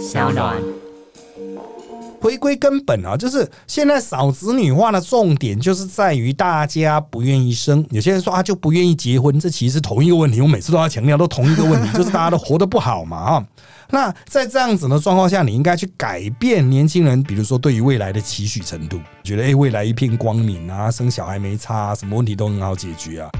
[0.00, 0.56] 小暖。
[2.22, 7.84] 回归根本啊，就是现在少子女化的重点就是在于大家不愿意生。
[7.90, 10.40] 有些人说啊，就不愿意结婚，这其实是同一个问题。
[10.40, 13.46] 我每次都要强调，都同一个问题，就是大家都活得不好嘛啊。
[13.92, 23.30] 那在这样子的状况下，你应该去改变年轻人，比如说对于未来的期许程度，觉得诶未来一片光明啊，生小孩没差，什么问题都很好解决啊。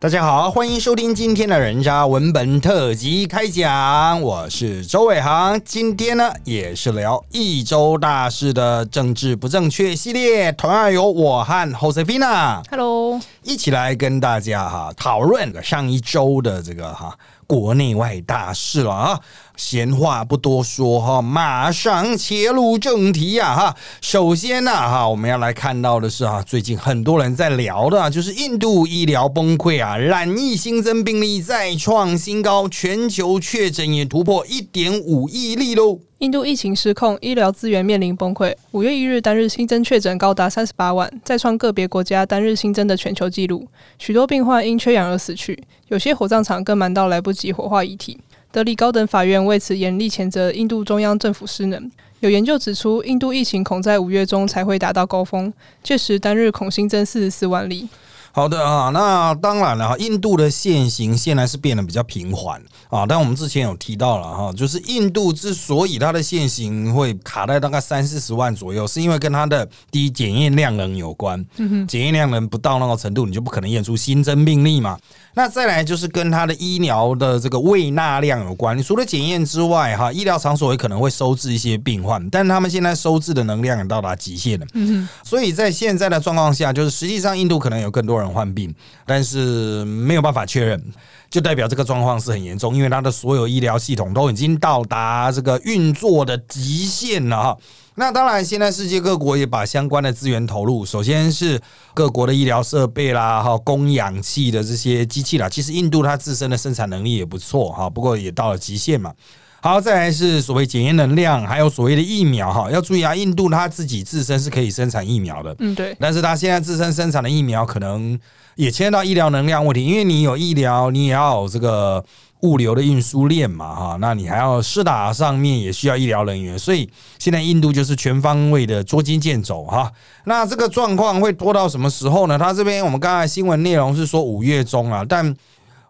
[0.00, 5.60] 大家好，欢迎收听今天的人渣文本特辑开讲，我是周伟航。
[5.64, 17.18] 今天呢，也是聊一周大事的政治不正确系列，同样由我和 Josefina Hello，一起来跟大家哈讨论上一周的这个哈
[17.48, 19.20] 国内外大事了啊。
[19.58, 23.76] 闲话不多说哈，马上切入正题呀哈。
[24.00, 35.98] 首先呢哈，我们要来看到的是哈，最近很多人在聊的，就是印度医疗崩溃啊，染疫新增病例再创新高，全球确诊也突破一点五亿例喽。
[36.18, 38.54] 印度疫情失控，医疗资源面临崩溃。
[38.70, 43.66] 五月一日单日新增确诊高达三十八万，再创个别国家单日新增的全球纪录。
[43.98, 48.18] 许多病患因缺氧而死去，有些火葬场更忙到来不及火化遗体。
[48.50, 51.90] 德里高等法院为此严厉谴责印度中央政府失能。
[52.20, 57.88] 有研究指出，印度疫情恐在五月中才会达到高峰，届时单日恐新增四十四万例。
[58.30, 71.44] 好的啊，那当然了哈，印度的现行现在是变得比较平缓啊，但我们之前有提到了哈，就是印度之所以它的现行会卡在大概三四十万左右，是因为跟它的第一检验量能有关，
[71.88, 74.98] 检验量能不到那个程度，你就不可能验出新增病例嘛。
[75.34, 88.74] 那再来就是跟他的医疗的这个胃纳量有关，除了检验之外，哈，医疗场所也可能会收治一些病患，但他们现在收治的能量也到达极限了，嗯所以在现在的状况下，就是实际上印度可能有更多人患病，
[89.06, 90.82] 但是没有办法确认，
[91.30, 97.58] 就代表这个状况是很严重，因为它的所有医疗系统都已经到达这个运作的极限了哈。
[97.98, 100.86] 那当然，现在世界各国也把相关的资源投入。
[100.86, 101.60] 首先是
[101.92, 105.48] 各国的医疗设备啦，哈，供氧气的这些机器啦。
[105.48, 109.12] 其实印度它自身的生产能力也不错哈，不过也到了极限嘛。
[109.60, 112.70] 好，再来是所谓检验能量，还有所谓的疫苗哈。
[112.70, 115.96] 要注意啊，印度它自己自身是可以生产疫苗的，嗯，对。
[115.98, 118.16] 但是它现在自身生产的疫苗可能
[118.54, 122.04] 也牵到医疗能量问题，因为你有医疗，你也要有这个。
[122.42, 126.88] 物流的运输链嘛，哈，那你还要施打上面也需要医疗人员，所以
[127.18, 129.92] 现在印度就是全方位的捉襟见肘哈。
[130.24, 132.38] 那这个状况会拖到什么时候呢？
[132.38, 135.34] 他这边我们刚才新闻内容是说五月中啊，但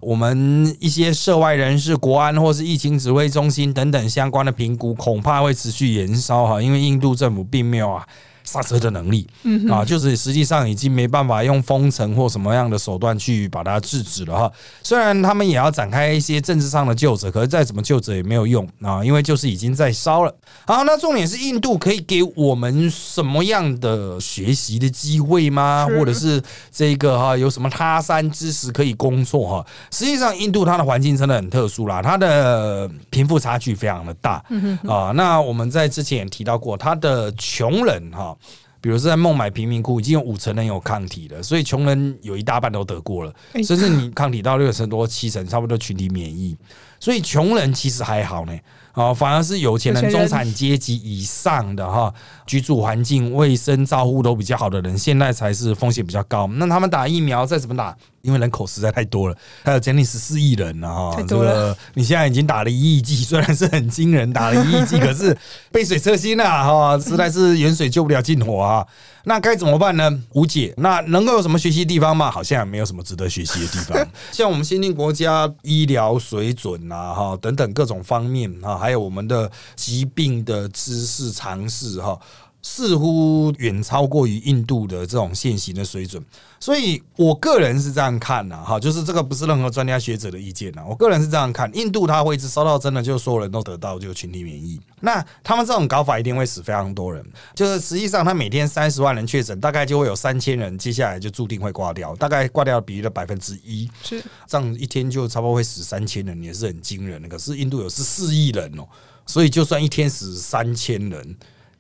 [0.01, 8.07] 我们一些涉外人士、国安或是疫情指挥中心等等相关的评估，恐怕会持续延烧哈，因为印度政府并没有啊。
[8.49, 9.27] 刹车的能力
[9.71, 14.53] 啊，就是实际上已经没办法用封城或什么样的手段去把它制止了哈。
[14.83, 20.35] 虽然他们也要展开一些政治上的救责，可是再怎么救责也没有用啊，因为就是已经在烧了。
[20.67, 25.87] 好，那重点是印度可以给我们什么样的学习的机会吗？
[25.87, 26.43] 或者是
[26.73, 29.67] 这个哈有什么他山之石可以攻错哈？
[29.91, 34.43] 实际上，印度它的环境真的很特殊啦，它的贫富差距非常的大
[34.89, 35.13] 啊。
[35.15, 38.35] 那我们在之前也提到过，它的穷人哈。
[38.81, 43.33] 比如说在孟买贫民窟，已经有五成人有抗体了，所以穷人有一大半都得过了，
[43.65, 46.57] 甚至你抗体到六成多、七成，差不多群体免疫，
[47.01, 48.57] 所以穷人其实还好呢。
[48.93, 52.13] 啊，反而是有钱人、中产阶级以上的哈，
[52.47, 56.49] 居住环境、卫生照护都比较好的人，现在才是风险比较高。
[56.49, 57.97] 那他们打疫苗再怎么打？
[58.23, 65.37] 因为人口实在太多了，还有将近十四亿人呢哈，这个你现在已经打了一亿剂，虽然是很惊人，打了一亿剂，可是
[65.71, 68.87] 杯水车薪啊哈，实在是远水救不了近火啊。
[69.25, 70.23] 那该怎么办呢？
[70.33, 70.73] 无解。
[70.79, 72.31] 那能够有什么学习地方吗？
[72.31, 74.09] 好像没有什么值得学习的地方。
[74.33, 82.19] 像我们先进国家医疗水准啊哈等等各种方面啊，还有我们的疾病的知识常识哈。
[82.61, 86.23] 似乎远超过于印度的这种现行的水准，
[86.59, 97.25] 所以我个人是这样看的哈，就是这个不是任何专家学者的意见呐，我个人是这样看，印度它会一直烧到真的就所有人都得到就群体免疫，那他们这种搞法一定会死非常多人，
[97.55, 107.29] 就是实际上他每天三十万人确诊，大概就会有三千人接下来就注定会挂掉，大概挂掉的比例的百分之一，是这样一天就差不多会死三千人，也是很惊人的。
[107.29, 108.83] 可是印度有十四亿人哦，
[109.27, 111.37] 所以就算一天死三千人。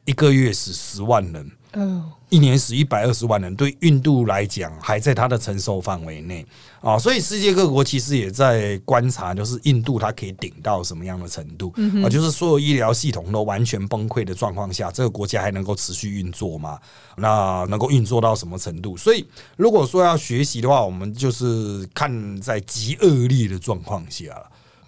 [0.08, 6.46] 一个月死十万人，嗯一年死一百二十万人，对印度来讲还在它的承受范围内
[6.80, 12.08] 啊，所以世界各国其实也在观察，就是印度它可以顶到什么样的程度啊？
[12.08, 16.78] 就是所有医疗系统都完全崩溃的状况下，这个国家还能够持续运作吗？
[17.16, 18.96] 那能够运作到什么程度？
[18.96, 19.26] 所以
[19.56, 24.24] 如果说要学习的话，我们就是看在极恶劣的状况下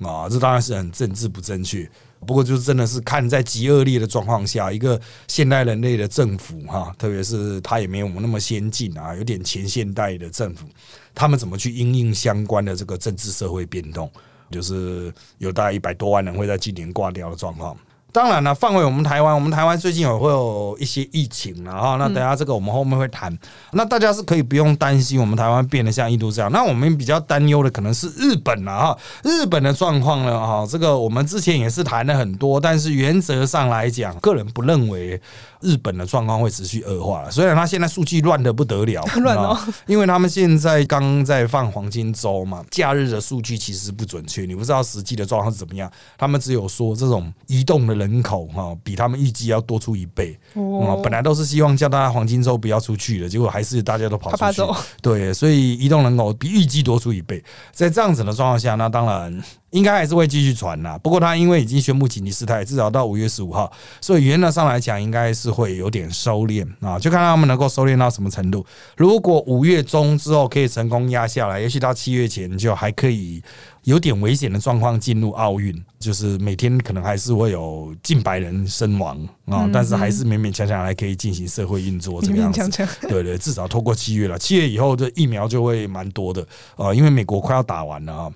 [0.00, 1.90] 啊，这当然是很政治不正确。
[2.26, 10.66] 不过，就是真的是看在极恶劣的状况下，一个现代人类的政府哈，特别是他也没有我们那么先进啊，有点前现代的政府，
[11.14, 14.10] 他们怎么去应应相关的这个政治社会变动？
[14.50, 17.76] 就是有大概一百多万人会在今年挂掉的状况。
[18.12, 21.96] 当然了，放回我们台湾，我们台湾最近有会有一些疫情了哈。
[21.96, 23.36] 那等下这个我们后面会谈。
[23.72, 26.50] 那大家是可以不用担心，我们台湾变得像印度这样。
[26.52, 28.98] 那我们比较担忧的可能是日本了哈。
[29.22, 35.20] 日本的状况呢哈，这个我们之前也是谈了很多，但是原则上来讲，个人不认为。
[35.60, 45.90] 日本的状况会持续恶化，虽然他现在数据乱的不得了， 乱哦，因为他们现在刚在放黄金周嘛，假日的数据其实不准确，你不知道实际的状况是怎么样。
[46.16, 50.38] 他们只有说这种移动的人口哈，比他们预计要多出一倍。
[50.54, 54.62] 哦，本来都是希望叫大家黄金周不要出去的，结果还是大家都跑出去。
[55.02, 57.42] 对，所以移动人口比预计多出一倍，
[57.72, 59.42] 在这样子的状况下，那当然。
[59.70, 63.70] 应该还是会继续传呐，不过他因为已经宣布紧急事态，至少到五月十五号，
[64.00, 68.64] 所以原则上来讲，应该是会有点收敛啊，就看他们能够收敛到什么程度。
[68.96, 73.42] 如果五月中之后可以成功压下来，也许到七月前就还可以
[73.84, 82.68] 有点危险的状况进入奥运，就是每天可能还是会有近百人身亡啊，但是还是勉勉强强还可以进行社会运作这个样子。
[83.02, 86.44] 对对，至少透过七月了，七月以后这疫苗就会蛮多的
[86.74, 88.32] 啊，因为美国快要打完了啊。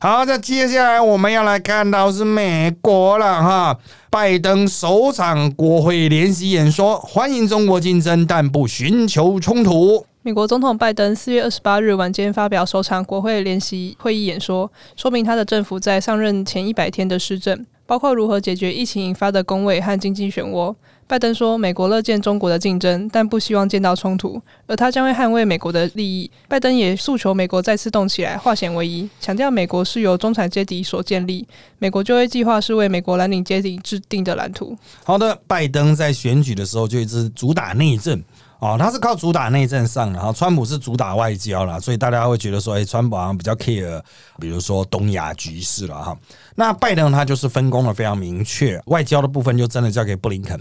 [0.00, 3.76] 好，那接下来我们要来看到是美国了哈，
[4.08, 10.06] 拜登首场国会联席演说，欢迎中国竞争，但不寻求冲突。
[10.22, 20.72] 美国总统拜登四月二十八日晚间发表首场国会联席会议演说，说明他的政府在上任前一百天的施政，包括如何解决疫情引发的工位和经济漩涡。
[21.08, 34.76] 拜登说：“美国乐见中国的竞争，但不希望见到冲突，而他将会捍卫美国的利益。”拜登也诉求美国再次动起来，化险为夷，强调美国是由中产阶级所建立，美国就业计划是为美国蓝领阶级制定的蓝图。
[35.02, 38.22] 好的，拜登在选举的时候就一直主打内政。
[38.60, 44.02] 哦，他是靠主打内政上，然后川普是主打外交了，所以大家会觉得说，哎，川普好像比较 care，
[44.40, 46.18] 比如说东亚局势了哈。
[46.58, 50.60] 那拜登他就是分工的非常明确，外交的部分就真的交给布林肯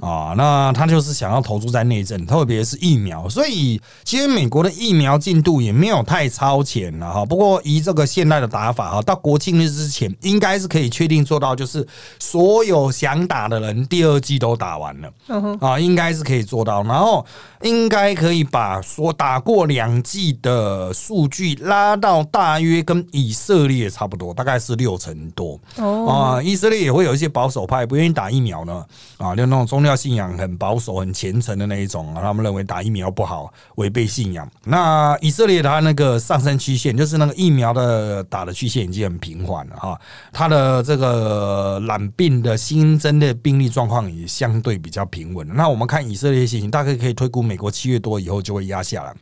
[0.00, 0.32] 啊。
[0.38, 3.28] 那他就是想要投注在内政，特别是疫苗。
[3.28, 7.26] 所以其实美国的疫苗进度也没有太超前了哈。
[7.26, 11.86] 不过以这个现代的打法哈，到国庆日之前应该是可以确定做到，就是
[12.18, 15.12] 所有想打的人第二季都打完了
[15.60, 16.82] 啊，应该是可以做到。
[16.84, 17.26] 然后。
[17.62, 25.60] 应该可以把所打过两季的数据拉到大约跟以色列差不多，大概是六成多。
[25.76, 28.84] 哦啊，以色列也会有一些保守派不愿意打疫苗呢。
[29.18, 34.50] 啊，就那种宗教信仰很保守、很虔诚的那一种啊，他们认为打疫苗不好，违背信仰。
[34.64, 40.00] 那以色列它那个上升曲线，就是那个疫苗的打的曲线已经很平缓了哈。
[40.32, 45.46] 它的这个染病的新增的病例状况也相对比较平稳。
[45.54, 49.14] 那我们看以色列情形，大概可以推估美国七月多以后就会压下来。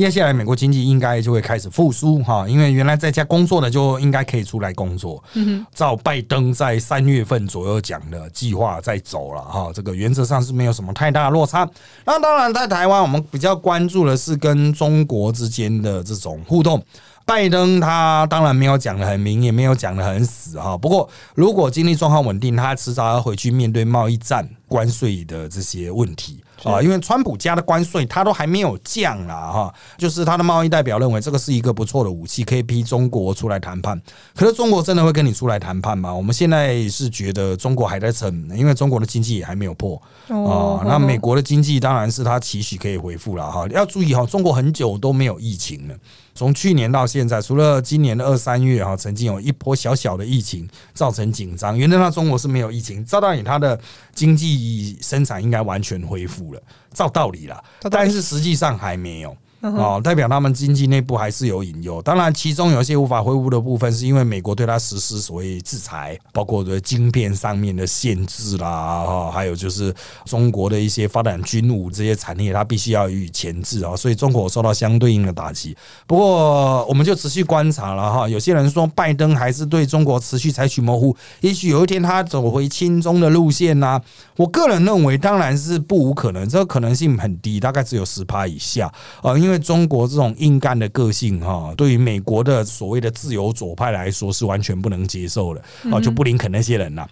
[0.00, 5.22] 接下来，美国经济应该就会开始复苏哈，因为原来在家工作的就应该可以出来工作。
[5.34, 11.68] 嗯照拜登在三月份左右讲的计划在走了哈，这个原则上是没有什么太大的落差。
[12.06, 16.82] 那当然，在台湾我们比较关注的是跟中国之间的这种互动。
[17.26, 20.76] 拜登他当然没有讲的很明，也没有讲的很死哈。
[20.78, 26.42] 不过，如果经济状况稳定，他迟早要回去面对贸易战、关税的这些问题。
[26.64, 34.00] 啊，因为川普加的关税他都还没有降啦，哈，就是他的贸易代表认为这个是一个不错的武器，可以逼中国出来谈判。
[34.34, 36.12] 可是中国真的会跟你出来谈判吗？
[36.12, 40.82] 我们现在是觉得中国还在撑，因为中国的经济也还没有破啊。
[40.84, 43.66] 那美国的经济当然是他期许可以回复了哈。
[43.68, 45.94] 要注意哈，中国很久都没有疫情了。
[46.40, 51.76] 从去年到现在，除了今年的二三月哈，曾经有一波小小的疫情造成紧张。
[51.76, 53.78] 原来上中国是没有疫情，照道理它的
[54.14, 56.62] 经济生产应该完全恢复了，
[56.94, 59.36] 照道理啦，但是实际上还没有。
[59.60, 62.00] 哦，代表他们经济内部还是有隐忧。
[62.00, 75.76] 当然，其中有一些无法恢复的部分，是因为美国对他实施所谓制裁，包括的晶片上面的限制啦，哈，还有就是中国的一些发展军武这些产业，它必须要予以前置啊，所以中国受到相对应的打击。
[76.06, 78.26] 不过，我们就持续观察了哈。
[78.26, 84.00] 有些人说，拜登还是对中国持续采取模糊，也许有一天他走回亲中的路线呐。
[84.38, 88.90] 我个人认为，当然是不无可能，这个可能性很低，大概只有十趴以下
[89.20, 89.49] 啊，因为。
[89.50, 95.98] 因为中国这种硬干的个性哈，对于美国的所谓的自由左派来说是完全不能接受的啊！
[96.00, 97.04] 就布林肯那些人呐，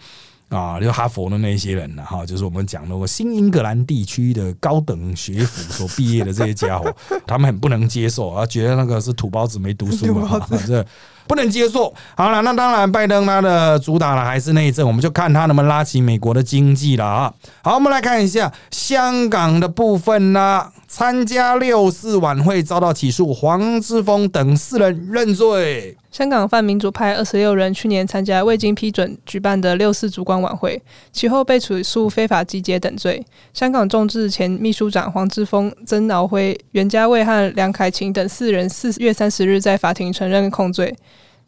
[0.51, 6.95] 啊，就哈佛的那些人呐，哈，就是我们讲的新英格兰地区的高等学府所毕业的这些家伙，
[7.27, 10.87] 他们很不能接受啊，觉得那个是土包子没读书嘛，这。
[11.29, 11.93] 不能接受。
[12.17, 17.33] 好了，那当然，拜登他的主打呢还是内政，我们就看他能不能拉起美国的经济了啊。
[17.63, 25.97] 好，我们来看一下香港的部分呢，参加六四晚会遭到起诉，黄之锋等四人认罪。
[26.11, 30.83] 香港泛民主派二十六人去年参加未经批准举办的六四烛光晚会，
[31.13, 33.25] 其后被起诉非法集结等罪。
[33.53, 40.97] 香港众志前秘书长黄之锋、曾敖辉、袁家卫和梁凯琴等四人四月三十日在法庭承认控罪，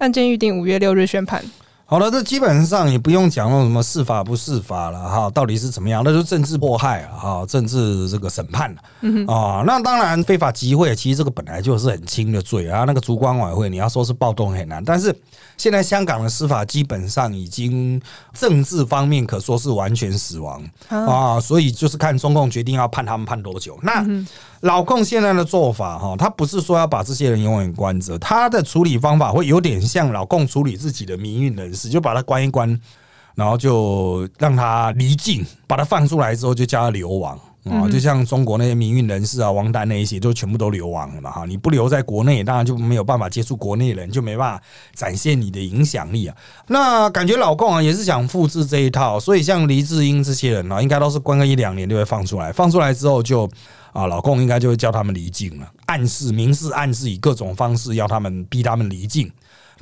[0.00, 1.45] 案件预定五月六日宣判。
[1.85, 6.02] 好了，这基本上也不用讲那什么司法不司法了哈，到底是怎么样？
[6.04, 8.80] 那就政治迫害啊，哈，政治这个审判了
[9.26, 9.64] 啊。
[9.66, 12.85] 那当然非法集会，其实这个本来就是很轻的罪啊。
[12.87, 15.12] 那个烛光晚会，你要说是暴动很难，但是
[15.57, 18.00] 现在香港的司法基本上已经
[18.33, 23.76] 政治方面可说是完全死亡啊，所以就是看中共决定要判他们判多久。
[23.83, 24.07] 那
[24.60, 32.78] 老共现在的做法哈，他不是说要把这些人永远关着，他的处理方法会有点像老共处理自己的民运人士，就把他关一关，
[33.34, 41.46] 然后就让他离境，把他放出来之后就叫他流亡啊，就像中国那些民运人士啊、王丹那一些，就全部都流亡了嘛哈。
[41.46, 44.62] 你不留在国内，当然就没有办法接触国内人，就没办法
[44.94, 46.36] 展现你的影响力啊。
[46.66, 53.48] 那感觉老共啊也是想复制这一套，所以像黎智英这些人啊，应该都是关个一两年就会放出来，放出来之后就。
[53.92, 59.30] 啊，老公应该就会叫他们离境了，暗示、明示、暗示，以各种方式要他们逼他们离境。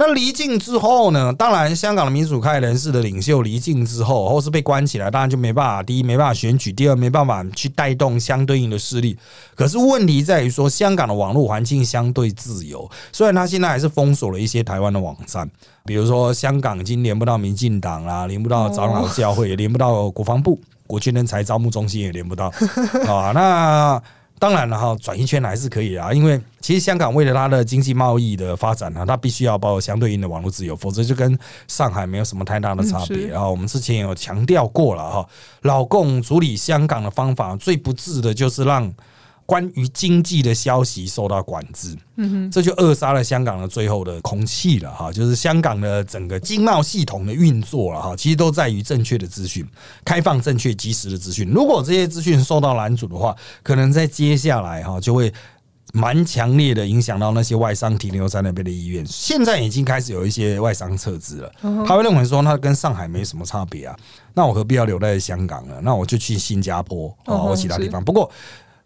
[0.00, 1.32] 那离境之后呢？
[1.32, 5.82] 当然，香港的民主派人士的领袖离境之后，或是被关起来，当然就没办法。
[5.82, 9.18] 第一，没办法选举；第二，没办法去带动相对应的势力。
[9.56, 15.50] 可是问题在于说，香港的网络环境相对自由，虽然他现在还是封锁了一些台湾的网站，
[15.84, 20.58] 比如说香港已经连不到民进党啦，连不到长老教会，也连不到国防部。
[20.86, 22.46] 国军人才招募中心也连不到
[23.06, 24.02] 啊，那
[24.38, 33.32] 当然了哈，转一圈还是可以啊，因为其实香港为了它的经济贸易的发展呢，它必须要包括相对应的网络自由，否则就跟上海没有什么太大的差别。
[33.32, 35.28] 啊我们之前有强调过了哈，
[35.62, 38.92] 老共处理香港的方法最不智的就是让。
[39.48, 45.10] 关于经济的消息受到管制，嗯哼，这就扼杀了香港的最后的空气了哈。
[45.10, 49.66] 就是香港的整个经贸系统的运作了哈，其实都在于正确的资讯，
[50.04, 51.48] 开放正确及时的资讯。
[51.48, 55.32] 如果这些资讯受到拦阻的话，可能在接下来哈就会
[55.94, 59.02] 蛮强烈的影响到那些外商停留在那边的意愿。
[59.06, 61.50] 现在已经开始有一些外商撤资了，
[61.86, 63.96] 他会认为说，那跟上海没什么差别啊，
[64.34, 65.80] 那我何必要留在香港呢？
[65.82, 68.04] 那我就去新加坡啊或其他地方。
[68.04, 68.30] 不过。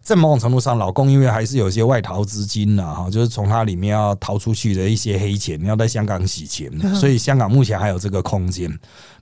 [0.03, 8.69] 在某种程度上，老公因为还是有一些外逃资金呐，哈，就是从他里面要逃出去的一些黑钱，要在香港洗钱，所以香港目前还有这个空间。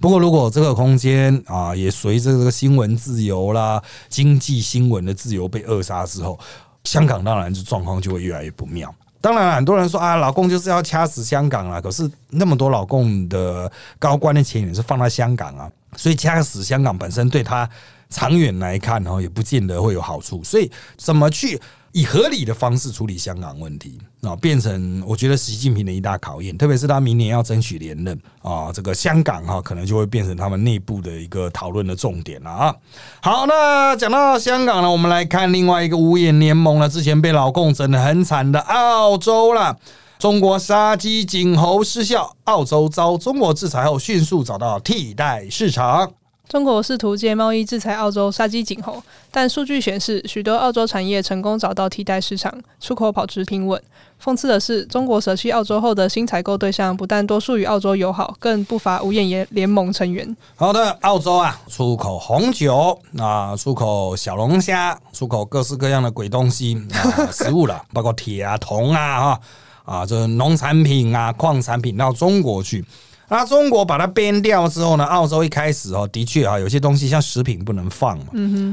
[0.00, 6.38] 不过，如果这个空间啊，也随着这个新闻自由啦、经济新闻的自由被扼杀之后，
[6.84, 8.92] 香港当然就状况就会越来越不妙。
[9.20, 17.68] 当然，很多人说啊，老公就是要掐死香港了，可是那么多老公的高官的钱也是放在香港啊，所以掐死香港本身对他。
[18.10, 20.42] 长远来看，哈，也不见得会有好处。
[20.44, 21.58] 所以，怎么去
[21.92, 26.56] 以合理的方式处理香港问题啊，变成我觉得习近平的一大考验。
[26.58, 32.74] 特别是他明年要争取连任啊，这个香港哈，可能就会变成他们内部的一个讨论的重点了啊。
[33.22, 39.76] 好，那讲到香港呢，我们来看另外一个五眼联盟了，之前被老共整的很惨的澳洲了。
[40.18, 46.12] 中国杀鸡儆猴失效，澳洲遭中国制裁后，迅速找到替代市场。
[46.50, 53.80] 中国试图借贸易制裁澳洲杀鸡儆猴，但数据显示，许多澳洲产业成功找到替代市场，出口保持平稳。
[54.20, 60.36] 讽刺的是，中国舍弃澳洲后的新采购对象不但多数与澳洲友好，更不乏五眼联联盟成员。
[60.56, 69.40] 好的，澳洲啊，出口红酒啊，出口小龙虾，出口各式各样的鬼东西啊， 食物了，包括铁啊、铜啊，哈
[69.84, 72.84] 啊，这农产品啊、矿产品到中国去。
[73.30, 75.04] 那中国把它编掉之后呢？
[75.04, 78.26] 澳洲一开始哦，的确啊，有些东西像食品不能放嘛，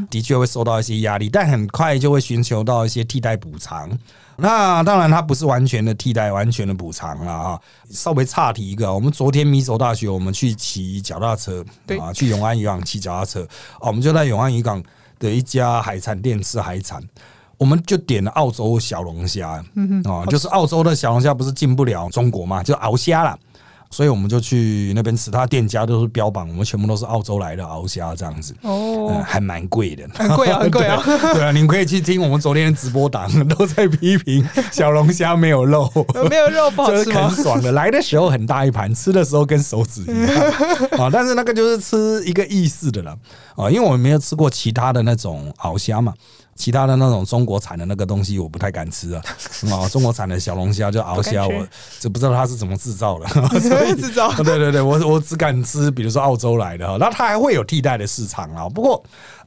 [0.10, 3.88] 的确会受到一些压力，但很快就会寻求到一些替代补偿。
[4.36, 7.60] 那当然，它不是完全的替代，完全的补偿了啊。
[7.92, 11.64] 稍微岔题一个，我们昨天米走大学，我们去骑脚踏车，
[12.02, 13.48] 啊，去永安渔港骑脚踏车，
[13.80, 14.84] 我们就在永安渔港
[15.20, 17.00] 的一家海产店吃海产，
[17.58, 19.64] 我们就点了澳洲小龙虾，
[20.06, 23.38] 啊，就是澳洲的小龙虾不是进不了中国嘛，就熬虾了。
[23.90, 31.02] 所以我们就去那边吃，他店家都是标榜我们全部都是澳洲来的鳌虾这样子，哦，还蛮贵的，很贵啊， 很贵啊，
[31.34, 35.90] 对啊，你们可以去听我们昨天的直播档，都在批评小龙虾没有肉，
[36.30, 40.46] 没有肉不好吃很爽的，来的时候很大一盘，吃的时候跟手指一样。
[41.00, 43.18] 啊，但是那个就是吃一个意思的了
[43.56, 46.14] 啊，因为我们没有吃过其他的那种鳌虾嘛。
[46.58, 49.22] 其他的那种中国产的那个东西我不太敢吃啊，
[49.72, 51.68] 啊， 中国产的小龙虾就鳌虾，我
[52.00, 53.26] 就不知道它是怎么制造的，
[53.96, 54.34] 制造？
[54.44, 58.68] 对对对，我我只敢吃，比如说澳洲来的哈，那它还会有替代的市场啊。
[58.68, 59.02] 不过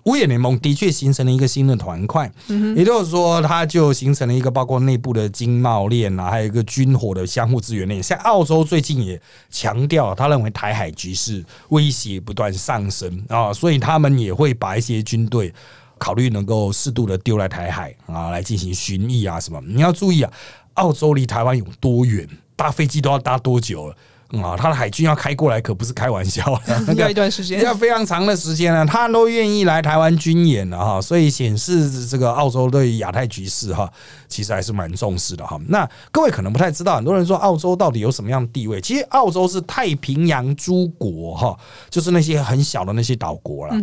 [0.05, 2.31] 五眼联盟的确形成了一个新的团块，
[2.75, 8.03] 也就是说，它就形成了一个包括内部的经贸链啊，还有一个军火的相互资源链。
[8.03, 15.53] 像澳洲最近也强调，他认为台海局势威胁不断上升啊，所以他们也会把一些军队。
[16.01, 19.61] 考虑能够适度的丢来台海啊，来进行巡弋啊什么？
[19.67, 20.33] 你要注意啊，
[20.75, 22.27] 澳洲离台湾有多远？
[22.57, 23.95] 搭飞机都要搭多久了？
[24.43, 28.87] 啊，他的海军要开过来可不是开玩笑的，要一段时间，要非常长的时间呢。
[28.87, 33.91] 他都愿意来台湾军演了哈，所以显示这个澳洲对亚太局势哈，
[34.29, 35.61] 其实还是蛮重视的哈。
[35.67, 38.81] 那各位可能不太知道，很多人说澳洲到底有什么样的地位？
[38.81, 43.75] 其实澳洲是太平洋诸国哈，就是那些很小的那些岛国了。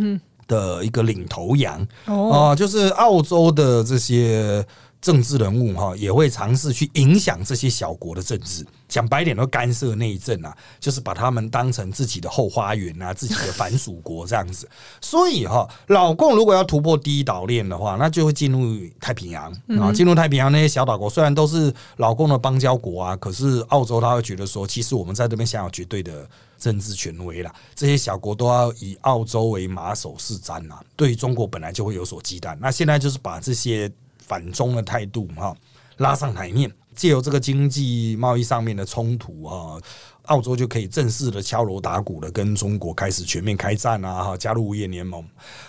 [0.48, 1.86] 的一个领头羊。
[2.06, 4.66] 哦，就是澳洲的这些
[5.02, 8.66] 政治人物哈，也会尝试去影响这些小国的政治。
[8.88, 14.68] 讲白点，都干涉内政啊，就是把他们当成自己的后花园啊，自己的反属国这样子。
[15.02, 26.28] 所以哈，老共如果要突破第一岛链的话，那就会进入太平洋啊，进入太平洋那些小岛国，虽然都是老共的邦交国啊，可是澳洲他会觉得说，其实我们在这边享有绝对的。
[26.58, 30.80] 政治权威啦，这些小国都要以澳洲为马首是瞻呐。
[30.96, 33.88] 对于中国本来就会有所忌惮，那现在就是把这些
[34.28, 35.56] 反中的态度哈
[35.98, 39.82] 拉上台面，借由这个经济贸易上面的冲突啊，
[40.26, 45.24] 澳洲就可以正式的敲锣打鼓的跟中国开始全面开战啊，哈，加入五眼联盟。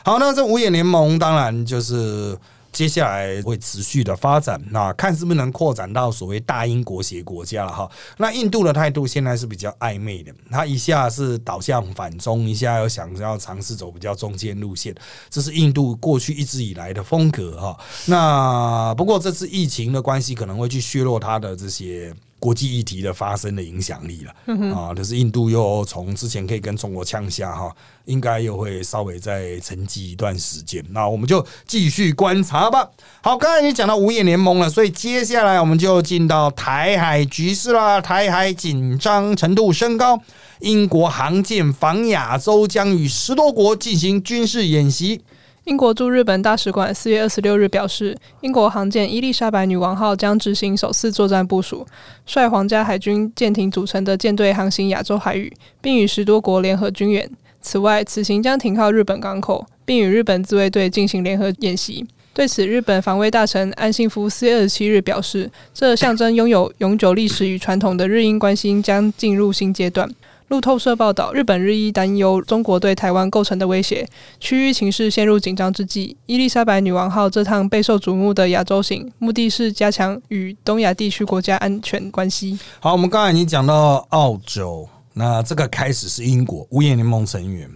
[0.05, 2.37] 好，那这五眼联盟当然就是。
[2.79, 7.91] 接下来会持续的发展，那看是不是能扩展到所谓大英国协国家了哈。
[8.19, 14.95] 那印度的态度现在是比较暧昧的，他一下是倒向反中，一下又想要尝试走比较中间路线，
[15.29, 17.77] 这是印度过去一直以来的风格哈。
[18.07, 22.15] 那不过这次疫情的关系，可能会去削弱他的这些。
[22.39, 30.85] 国际议题的发生的影响力了啊，就是印度又从之前可以跟中国呛下哈，应该又会稍微再沉寂一段时间。
[30.91, 32.89] 那我们就继续观察吧。
[33.21, 38.01] 好，刚才你讲到五眼联盟了，所以接下来我们就进到台海局势啦。
[38.01, 40.21] 台海紧张程度升高，
[40.61, 45.23] 英国航舰防亚洲将与十多国进行军事演习。
[45.69, 51.87] 英国驻日本大使馆四月二十六日表示，英国航舰伊丽莎白女王号将执行首次作战部署，
[52.25, 55.53] 率皇家海军舰艇组成的舰队航行亚洲海域，
[55.83, 57.31] 并与十多国联合军演。
[57.61, 62.07] 此外，此行将停靠日本港口，并与日本自卫队进行联合演习。
[62.33, 70.09] 对此，日本防卫大臣安信夫四月二十七日表示，这象征拥有永久历史与传统的日英关系将进入新阶段。
[70.49, 74.09] 路透社报道，日本日益担忧中国对台湾构成的威胁，
[74.41, 82.59] 区域情势陷入紧张之际，伊丽莎白女王号这趟备受瞩目的亚洲行，目的是加强与东亚地区国家安全关系。
[82.81, 87.71] 好，我们刚才已经讲到澳洲，那这个开始是英国五眼联盟成员，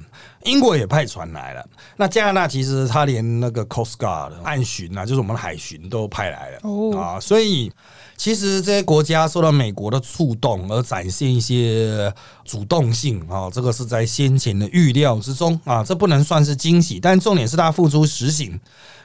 [0.45, 1.63] 英国也派船来了。
[1.99, 7.71] 那加拿大其实他连那个 Coast Guard 暗巡啊，就是我们的海巡都派来了哦啊，所以。
[8.17, 12.13] 其实这些国家受到美国的触动而展现一些
[12.45, 18.59] 主动性啊，这个是在先前的预料之中啊，这不能算是惊喜，但重点是他付出实行。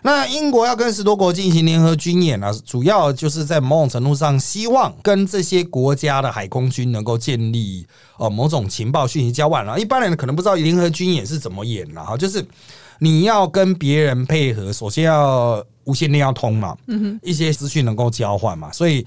[0.04, 7.86] 那英国要跟十多国进行联合军演呢，主要就是在某种程度上希望跟这些国家的海空军能够建立
[8.18, 9.80] 呃某种情报讯息交换了。
[9.80, 12.46] 一般人可能不知道联合军演是怎么演的哈，就是
[13.00, 15.66] 你要跟别人配合，首先要。
[15.88, 16.76] 无线电要通嘛，
[17.22, 19.06] 一些资讯能够交换嘛，所以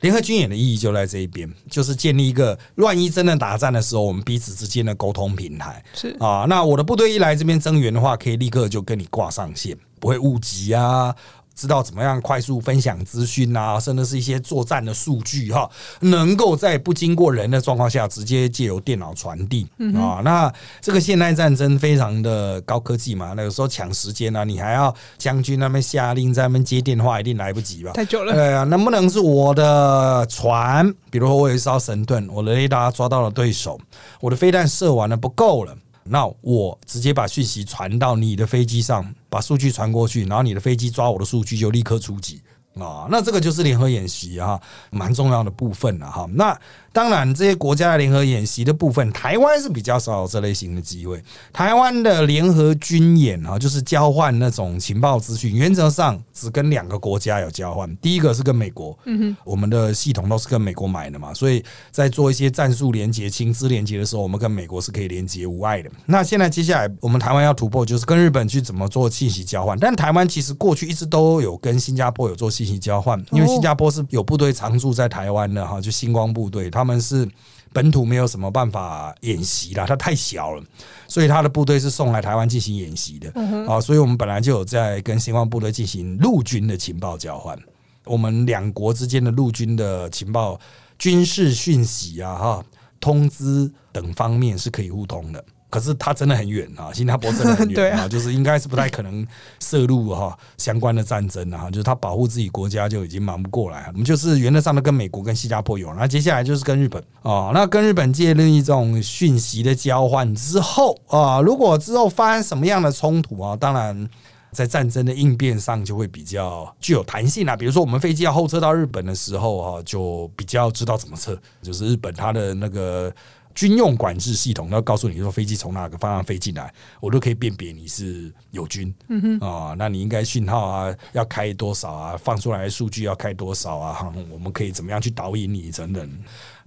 [0.00, 6.46] 联合军演的意义就在这一边，就是建立一个万一真的打战的时候，我们彼此之间的沟通平台是啊。
[6.48, 11.14] 那我的部队一来这边增援的话，可以立刻就跟你挂上线，不会误击啊。
[11.54, 20.20] 知道怎么样快速分享资讯啊，甚至是一些作战的数据哈，能够在不经过人的状况下，直接借由电脑传递啊。
[20.24, 27.92] 那这个现代战争非常的高科技嘛，那有时候抢时间啊，你还要将军那边下令在那边接电话，一定来不及吧？
[27.92, 28.32] 太久了。
[28.32, 30.92] 对啊，能不能是我的船？
[31.10, 33.78] 比如说我有一艘神盾，我的雷达抓到了对手，
[34.20, 35.76] 我的飞弹射完了不够了。
[36.04, 42.42] 那我直接把讯息传到你的飞机上，把数据传过去，然后你的飞机抓我的数据就立刻出击
[42.74, 44.60] 啊，那这个就是联合演习啊，
[44.90, 46.26] 蛮重要的部分了哈。
[46.32, 46.58] 那
[46.92, 51.22] 当然，这些国家的联合演习的部分，台湾是比较少有这类型的机会。
[51.52, 57.96] 台湾的联合军演啊，就是交换那种情报资讯，原则上只跟两个国家有交换。
[57.96, 65.90] 第一个是跟美国，嗯哼，我们的系统都是跟美国买的嘛，所以在做一些战术连接、情资连接的时候，我们跟美国是可以连接无碍的。
[66.04, 69.78] 那现在接下来我们台湾要突破，就是跟日本去怎么做信息交换。
[69.78, 77.28] 但台湾其实过去一直都有跟新加坡有做信息交换，因为新加坡是有部队常驻在台湾的哈，就星光部队，他们是
[77.72, 80.62] 本土没有什么办法演习啦，它太小了，
[81.06, 83.32] 所以他的部队是送来台湾进行演习的
[83.66, 83.80] 啊。
[83.80, 87.56] 所以我们本来就有在跟新方部队进行陆军的情报交换，
[88.04, 90.58] 我们两国之间的陆军的情报、
[90.98, 92.64] 军事讯息啊、哈
[93.00, 95.42] 通知等方面是可以互通的。
[95.72, 99.26] 可是它真的很远啊， 新加坡真的很远啊，就是应该是不太可能
[99.58, 103.86] 涉入哈相关的战争啊，就是它保护自己国家就已经忙不过来。
[103.86, 114.06] 我们就是原则上的跟美国跟新加坡有，那接下来就是跟日本啊，那跟日本建立一种讯息的交换之后啊，如果之后发生什么样的冲突啊，当然
[114.52, 117.56] 在战争的应变上就会比较具有弹性啊。
[117.56, 123.10] 比如说我们飞机要后撤到日本的时候啊，就比较知道怎么撤，就是日本它的那个。
[123.54, 136.10] 军用管制系统，要告诉你说飞机从哪个方向飞进来，我都可以辨别你是友军，嗯哼啊，那你应该讯号啊要开多少啊，放出来的数据要开多少啊，我们可以怎么样去导引你等等。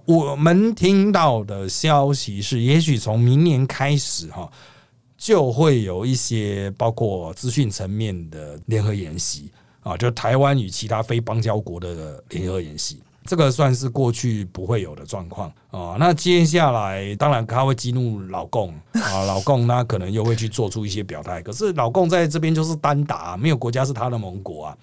[0.04, 4.48] 我们听到的消息是，也许从明年开始哈，
[5.16, 13.00] 就会有一些包括资讯层面的联合演习啊，就台湾与其他非邦交国的联合演习。
[13.26, 15.96] 这个算是过去不会有的状况啊。
[15.98, 21.42] 那接下来，当然他会激怒老共啊，老共那可能又会去做出一些表态。
[21.42, 24.76] 可是老共在这边就是单打，没有国家是他的盟国啊。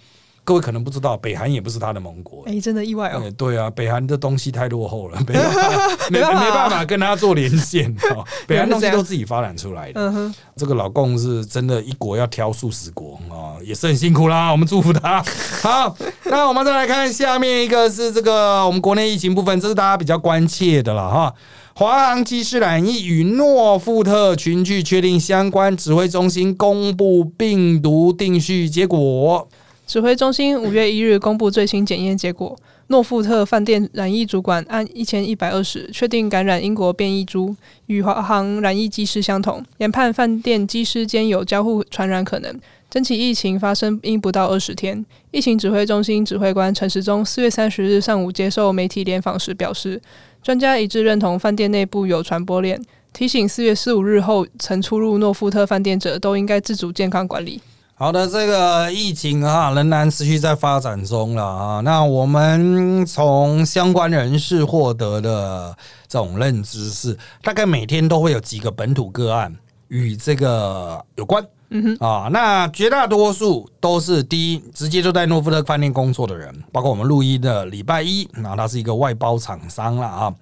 [0.46, 2.44] 各位可能不知道，北韩也不是他的盟国。
[2.46, 3.24] 哎，真的意外哦。
[3.38, 5.34] 对啊，北韩的东西太落后了，没
[6.12, 7.96] 没没办法跟他做连线。
[8.46, 10.02] 北韩东西都自己发展出来的。
[10.02, 14.52] 嗯，这个老共是真的一国要挑数十国啊，也是很辛苦啦。
[14.52, 15.24] 我们祝福他。
[15.64, 21.34] 好，那我们再来看下面一个是这个我们国内疫情部分，这是大家比较关切的了哈。
[21.76, 29.48] 华航机师染疫与诺富特群聚确定相关，指挥中心公布病毒定序结果。
[29.86, 37.56] 指挥中心五月一日公布最新检验结果，诺富特饭店染疫主管按一千一百二十确定感染英国变异株，
[37.88, 42.60] 与华航染疫机师相同，研判饭店机师间有交互传染可能。
[42.90, 50.00] 整起疫情发生因不到二十天，疫情指挥中心指挥官陈时中四月三十日上午接受媒体联访时表示，
[50.42, 52.80] 专家一致认同饭店内部有传播链，
[53.12, 57.60] 提醒四月四五日后曾出入诺富特饭店者都应该自主健康管理。
[57.96, 61.80] 好的，这个疫情啊，仍然持续在发展中了啊。
[61.82, 65.78] 那我们从相关人士获得的
[66.08, 69.56] 这种认知是，大概每天都会有几个本土个案
[69.90, 71.46] 与这个有关。
[71.70, 80.34] 嗯哼，啊，那绝大多数都是第一，直接就在诺夫特饭店工作的人，包括我们录音的礼拜一，那他是一个外包厂商了啊。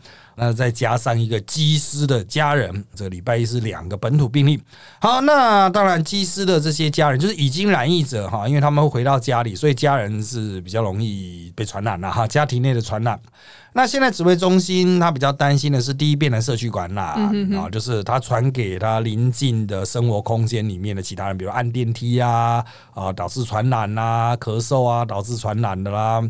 [0.42, 4.60] 那再加上一个机师的家人，这礼拜一是两个本土病例。
[5.00, 13.20] 好，那当然机师的这些家人就是已经染疫者哈，因为他们会回到家里，所以家人是比较容易被传染的哈，家庭内的传染。
[13.74, 17.06] 那现在指挥中心他比较担心的是第一遍的社区感染
[17.56, 26.22] 啊，就是他传给他邻近的生活空间里面的其他人，比如按电梯啊啊导致传染啦，咳嗽啊导致传染的啦，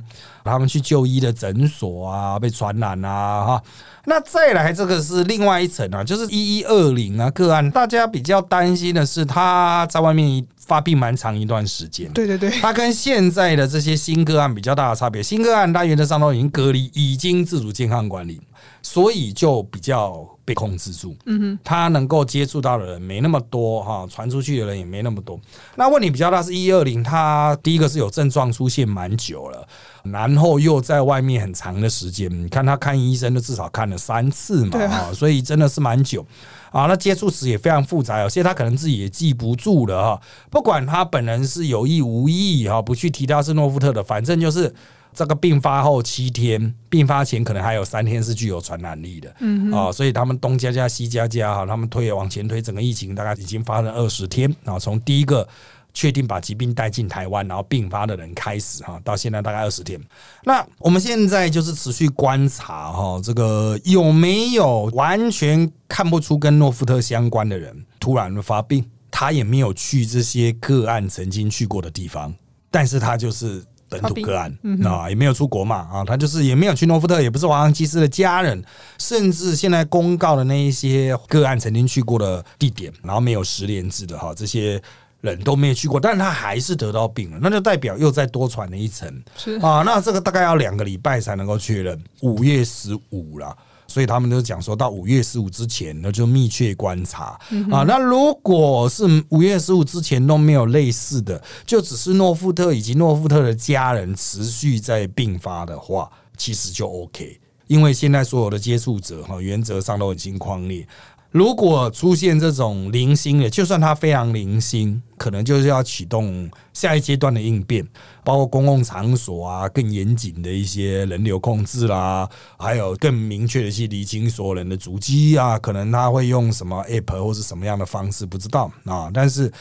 [0.44, 3.64] 他们去就医的诊所啊被传染啊哈。
[4.06, 10.46] 那再来这个是另外一层啊，就是一一二零啊个案，大家比较担心的是他在外面。
[10.72, 18.40] 发病蛮长一段时间，对对对，它跟现在的这些新个案比较大的差别，新个案它原则上都已经隔离，已经自主健康管理，
[18.82, 21.16] 所以就比较被控制住。
[21.26, 25.40] 嗯哼，他能够接触到的人没那么多哈，传出去的人也没那么多。
[25.76, 29.66] 那问题比较大是一二零，他第一个是有症状出现蛮久了，
[30.04, 36.26] 然后又在外面很长的时间，你看他看医生都至少看了三次嘛，啊，所以真的是蛮久。
[36.72, 40.22] 啊，那接触史也非常复杂，有些他可能自己也记不住了哈。
[40.50, 44.74] 不管他本人是有意无意哈，不去提他是诺夫特的，反正就是
[45.14, 49.36] 这个病发后七天，病发前可能还有三天是具有传染力的。
[49.40, 55.48] 嗯啊，所以他们东加加西加加哈，他们推往前推，整个疫情大概已经发生二十天啊，从第一个。
[55.94, 60.00] 确定把疾病带进台湾，然后并发的人开始哈，到现在大概二十天。
[60.46, 68.90] 那我们现在就是持续观察哈，这个有没有完全看不出跟诺富特相关的人突然发病？
[69.12, 72.34] 他也没有去这些个案曾经去过的地方，
[72.72, 74.50] 但是他就是本土个案
[74.86, 78.64] 啊，也没有出国嘛啊，他就是也没有去诺福特，也不是华航机师的家人，
[78.98, 84.82] 甚至现在公告的那一些个案曾经去过的地点，然后没有十连制的哈，这些
[85.20, 89.22] 人都没有去过，但是他还是得到病了，那就代表又再多传了一层。
[89.36, 89.56] 是。
[89.60, 93.54] 啊，那这个大概要两个礼拜才能够确认，五月十五了。
[93.92, 97.38] 所以他们都讲说到五月十五之前，那就密切观察
[97.70, 97.84] 啊。
[97.84, 107.38] 那如果是五月十五之前都没有类似的，就只是诺富特以及诺富特的家人持续在并发的话，其实就 OK。
[107.68, 110.86] 因为现在所有的接触者哈，原则上都已经框列。
[111.32, 117.88] 如果出现这种零星的，就算它非常零星，可能就是要启动下一阶段的应变，
[118.24, 129.52] 包括公共场所啊，更严谨的一些人流控制啦，还有更明确的去理清所有人的足迹啊，可能他会用什么 app 或是什么样的方式，不知道啊，但是。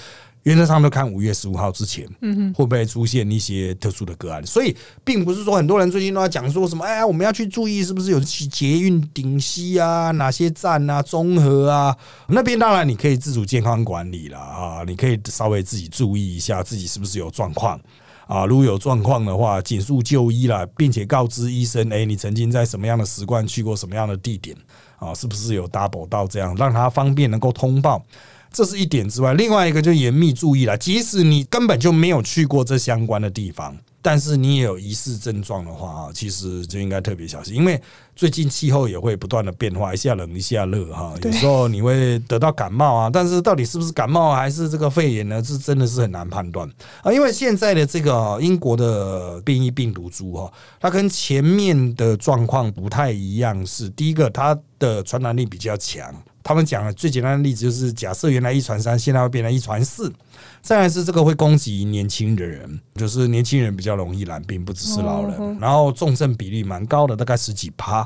[0.45, 2.09] 原则上都看五月十五号之前，
[2.55, 4.45] 会不会出现一些特殊的个案？
[4.47, 4.75] 所以，
[5.05, 11.95] 并不是说很多人最近都在讲说什么，哎，我们要去注意是不是有去捷运顶溪啊，哪些站啊，综合啊，
[12.29, 17.79] 那边当然你可以自主健康管理了啊，你可以稍微自己注意一下自己是不是有状况
[18.27, 18.47] 啊。
[18.47, 24.57] 如果有状况的话，紧速就医了，并且告知医生，哎，你曾经在什么样的时段去过什么样的地点
[24.99, 25.13] 啊？
[25.13, 28.03] 是不是有 double 到这样，让他方便能够通报。
[28.53, 30.77] 这是一点之外，另外一个就严密注意了。
[30.77, 37.81] 即使你根本就没有去过这相关的地方，但是你也有疑似症状的话啊，其实就应该特别小心，因为
[38.17, 43.09] 最近气候也会不断的变化，一下冷一下热哈，有时候你会得到感冒啊。
[43.09, 45.41] 但是到底是不是感冒还是这个肺炎呢？
[45.41, 46.69] 这真的是很难判断
[47.03, 47.13] 啊。
[47.13, 56.13] 因为现在的这个英国的变异病毒株哈，它跟前面的状况不太一样，是第一个它的传染力比较强。
[56.51, 60.13] 他们讲的最简单的例子就是，假设原来一传三，现在会变成一传四。
[60.61, 65.59] 再来是这个会攻击年轻的人，就是年轻人比较容易染病，不只是老人。
[65.61, 68.05] 然后重症比例蛮高的，大概十几趴。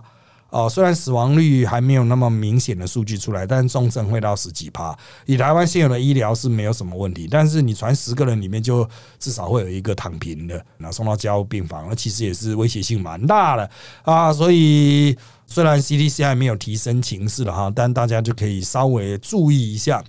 [0.51, 4.95] 哦，虽然死亡率还没有那么明显的数据出来，但是重症会到十几趴。
[5.25, 8.87] 以台湾现有的医疗是没有什么问题，但是你传十个人里面就
[9.19, 13.69] 至少会有一个躺平的，然后送到加护病房，那其实也是威胁性蛮大的
[14.03, 14.33] 啊。
[14.33, 15.17] 所以
[15.55, 20.03] 虽然 CDC 还没有提升情势了哈，但大家就可以稍微注意一下，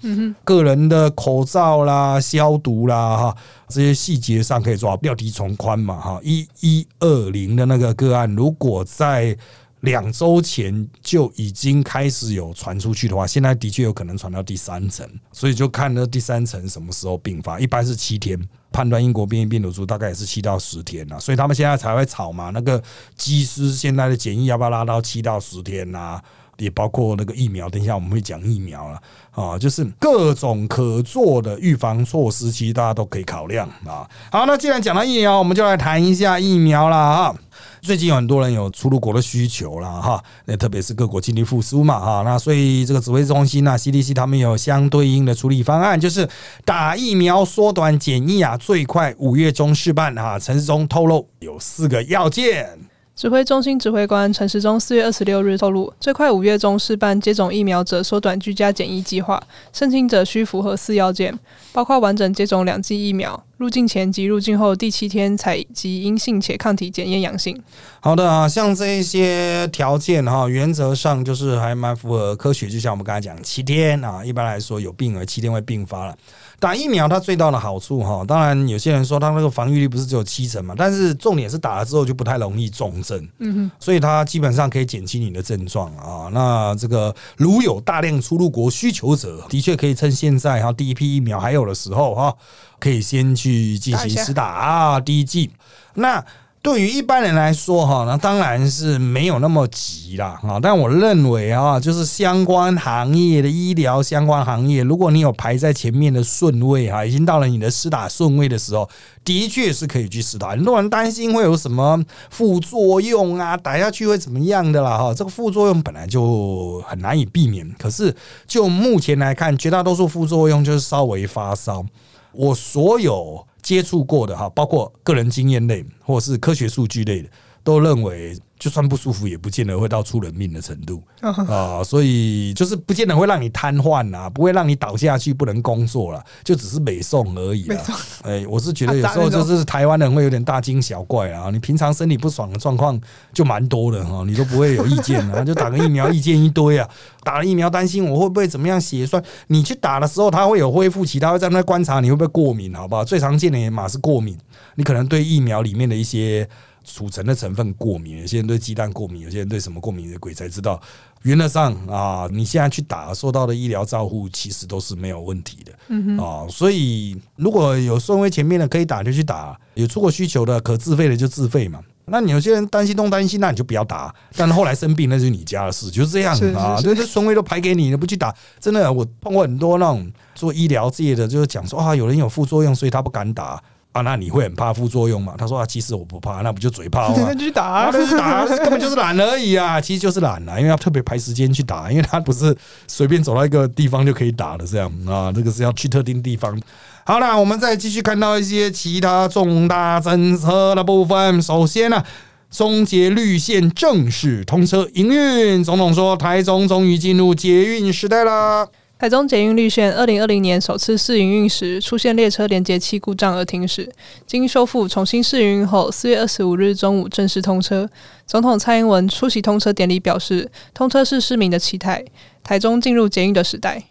[0.43, 6.19] 个人的口罩啦、消毒啦哈，这些细节上可以做好，不要提从宽嘛哈。
[6.23, 9.37] 一一二零的那个个案，如果在
[9.85, 18.37] 两周前就已经开始有传出去的话，现在的确有可能传到第三层，所以就看那第三层什么时候并发，一般是七天
[18.71, 22.49] 判断英国变异病毒株大概也是七到十天呐，所以他们现在才会吵嘛。
[22.49, 22.83] 那个
[23.15, 26.21] 机师现在的检疫要不要拉到七到十天呐？
[26.57, 34.09] 也包括那个疫苗，等一下我们会讲疫苗了啊，就是各种可做的预防措施，其实大家都可以考量啊。
[34.31, 37.35] 好，那既然讲到疫苗，我们就来谈一下疫苗了啊。
[37.81, 46.27] 最近有很多人有出入国的需求了哈，那特别是各国经济复苏嘛哈，那所以这个指挥中心啊 CDC 他们有相对应的处理方案，就是
[46.63, 50.39] 打疫苗缩短检疫啊，最快五月中试办啊。
[50.39, 52.79] 陈世忠透露有四个要件。
[53.15, 61.33] 指挥中心指挥官陈时中四月二十六日透露，最快五月中试办接种疫苗者缩短居家检疫计划，申请者需符合四要件，
[61.71, 67.57] 包括完整接种两剂疫苗，入境前及入境后第七天采集阴性且抗体检验阳性。
[68.01, 76.13] 好的啊，像这一些条件哈，原则上就是还蛮符合科学，就像我们刚才讲七天啊，一般来说有病儿七天会并发了。
[76.59, 86.29] 打疫苗它最大的好处哈，当然有些人说它那个防御力不是只有七成嘛，但是重点是打了之后就不太容易重症，嗯哼，所以它基本上可以减轻你的症状啊。
[86.31, 92.35] 那这个如有大量出入国需求者，的确可以趁现在哈第一批疫苗还有的时候哈，
[92.79, 95.51] 可以先去进行施打啊第一剂。
[95.95, 96.23] 那
[96.65, 100.59] 对于一般人来说，哈，那当然是没有那么急啦，哈。
[100.59, 108.89] 但我认为啊，就是相关行业的医疗相关行业，如果你有排在前面的顺位，哈，已经到了你的施打顺位的时候，
[109.23, 110.49] 的确是可以去施打。
[110.49, 115.13] 很多人担心会有什么副作用啊，打下去会怎么样的啦，哈。
[115.13, 118.11] 这个副作用本来就很难以避免，可是
[118.47, 121.85] 就目前来看，绝大多数副作用就是稍微发烧。
[122.31, 123.45] 我所有。
[123.65, 127.29] 接触过的哈，包括个人经验类或是科学数据类的，
[127.63, 128.37] 都认为。
[128.57, 137.81] 就算不舒服，也不见得会到出人命的程度啊，所以就是不见得会让你瘫痪啊，不会让你倒下去不能工作了，就只是美送而已了。
[138.23, 142.99] 哎，我是觉得有时候就是台湾人会有点大惊小怪啊，你平常身体不爽的状况
[143.33, 146.89] 就蛮多的哈，你都不会有意见啊， 就打个疫苗意见一堆啊，
[147.23, 153.03] 打了疫苗担心我会不会怎么样血栓，你去打的时候他会有恢复期，他会在那观察你会不会过敏，好不好？
[153.03, 154.37] 最常见的马是过敏，
[154.75, 156.47] 你可能对疫苗里面的一些。
[156.85, 160.79] 储存的成分过敏，有些人对鸡蛋过敏，有些人对什么过敏的鬼才知道。
[161.23, 165.71] 原则上啊，你现在去打，受到的医疗照护其实都是没有问题的。
[165.87, 171.79] 嗯啊，所以如果有顺位前面的可以打就去打，有出国需求的可自费的就自费嘛。
[172.07, 174.13] 那你有些人担心东担心，那你就不要打。
[174.35, 176.79] 但后来生病那是你家的事，就是这样啊。
[176.79, 183.59] 对，这顺位都排给你了，不去打，真的我碰过很多那种做医疗界的，就是讲说啊，有人有副作用，所以他不敢打。
[183.95, 185.35] 啊，那你会很怕副作用吗？
[185.37, 187.31] 他说啊，其实我不怕，那不就嘴炮吗？
[187.39, 189.79] 去打，去打，根本就是懒而已啊！
[189.79, 192.53] 其实就是懒啊，因为要特别排时间去打，因为他不是
[192.87, 196.59] 随便走到一个地方就可以打的，这样啊，这个是要去特定地方。
[197.05, 201.41] 好了，我们再继续看到一些其他重大政策的部分。
[201.41, 202.03] 首先呢，
[202.51, 208.67] 中捷绿线正式通车营运，总统说，台中终于进入捷运时代了。
[208.97, 213.91] 台中捷运绿线二零二零年首次试营运时，出现列车连接器故障而停驶，
[214.25, 217.89] 经修复重新试营运后，四月二十五日中午正式通车。
[218.25, 222.05] 总统蔡英文出席通车典礼，表示通车是市民的期待，
[222.41, 223.83] 台中进入捷运的时代。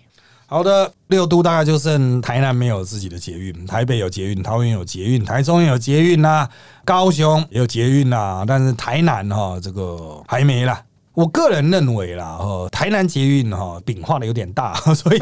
[0.47, 6.49] 好的，六都大概就剩台南没有自己的捷运，台北有捷运，桃园有捷运，台中也有捷运呐，
[6.83, 10.81] 高雄也有捷运呐，但是台南哈这个还没了。
[11.15, 15.19] 我个人认为啦，哈，台南捷运哈饼画的有点大， 所以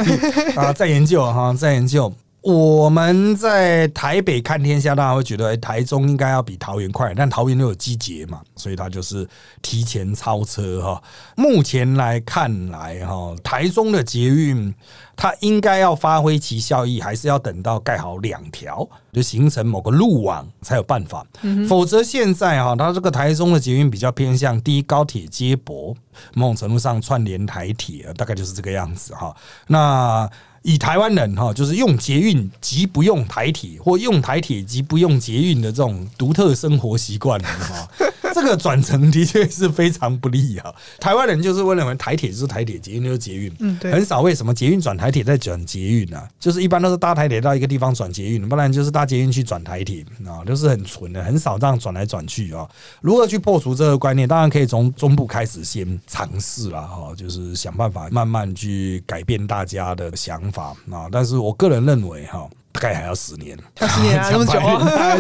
[0.56, 2.12] 啊， 在研究哈，在研究。
[2.40, 9.24] 我们在台北看天下，大家会觉得台中应该要比桃园快，但桃园又有机捷嘛，所以它就是
[9.62, 11.00] 提前超车哈。
[11.36, 14.74] 目前来看来哈，台中的捷运
[15.16, 21.24] 它应该要发挥其效益，还是要等到盖好两条，就形成某个路网才有办法。
[21.68, 25.94] 否则现在哈，它这个台中的捷运比较偏向第一高铁接驳，
[26.34, 29.34] 某种程度上串联台铁，大概就是这个样子哈。
[29.68, 30.28] 那
[30.62, 37.88] 以台湾人哈，就是用捷运即不用台铁，或用台铁即不用捷运的这种独特生活习惯哈。
[38.32, 40.74] 这个转乘的确是非常不利啊！
[40.98, 46.22] 台湾人就是会认为台铁就是台铁，捷运就是捷运，嗯，对，很少为什么捷运转台铁再转捷运呢？
[46.40, 52.68] 就是一般都是搭台铁到一个地方转捷运，不然就是搭捷运去转台铁啊，都是很纯的，很少这样转来转去啊。
[53.00, 54.28] 如何去破除这个观念？
[54.28, 61.08] 当然可以从中部开始先尝试了哈，就是想办法慢慢去改变大家的想法啊。
[61.10, 62.48] 但是我个人认为哈。
[62.72, 64.58] 大概还要十年，要十年啊， 那么久，